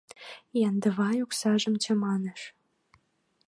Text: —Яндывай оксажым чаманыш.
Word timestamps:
—Яндывай 0.67 1.17
оксажым 1.25 1.75
чаманыш. 1.83 2.41